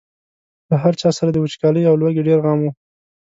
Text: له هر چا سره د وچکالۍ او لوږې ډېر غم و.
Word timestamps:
له 0.69 0.75
هر 0.83 0.93
چا 1.01 1.09
سره 1.17 1.29
د 1.31 1.37
وچکالۍ 1.43 1.83
او 1.87 1.95
لوږې 2.01 2.25
ډېر 2.27 2.39
غم 2.45 2.59
و. 2.61 2.65